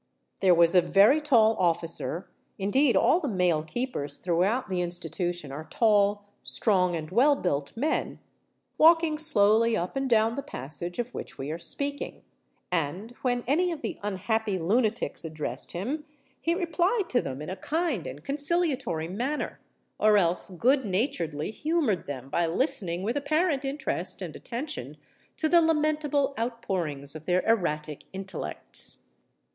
There 0.39 0.55
was 0.55 0.73
a 0.73 0.81
very 0.81 1.21
tall 1.21 1.55
officer,—indeed, 1.59 2.97
all 2.97 3.19
the 3.19 3.27
male 3.27 3.61
keepers 3.61 4.17
throughout 4.17 4.67
the 4.67 4.81
institution 4.81 5.51
are 5.51 5.65
tall, 5.65 6.25
strong, 6.41 6.95
and 6.95 7.11
well 7.11 7.35
built 7.35 7.77
men,—walking 7.77 9.19
slowly 9.19 9.77
up 9.77 9.95
and 9.95 10.09
down 10.09 10.33
the 10.33 10.41
passage 10.41 10.97
of 10.97 11.13
which 11.13 11.37
we 11.37 11.51
are 11.51 11.59
speaking; 11.59 12.23
and 12.71 13.11
when 13.21 13.43
any 13.45 13.71
of 13.71 13.83
the 13.83 13.99
unhappy 14.01 14.57
lunatics 14.57 15.23
addressed 15.23 15.73
him, 15.73 16.03
he 16.41 16.55
replied 16.55 17.03
to 17.09 17.21
them 17.21 17.39
in 17.39 17.51
a 17.51 17.55
kind 17.55 18.07
and 18.07 18.23
conciliatory 18.23 19.07
manner, 19.07 19.59
or 19.99 20.17
else 20.17 20.49
good 20.49 20.83
naturedly 20.83 21.51
humoured 21.51 22.07
them 22.07 22.27
by 22.27 22.47
listening 22.47 23.03
with 23.03 23.15
apparent 23.15 23.63
interest 23.63 24.19
and 24.23 24.35
attention 24.35 24.97
to 25.37 25.47
the 25.47 25.61
lamentable 25.61 26.33
outpourings 26.39 27.13
of 27.15 27.27
their 27.27 27.45
erratic 27.47 28.05
intellects. 28.11 29.03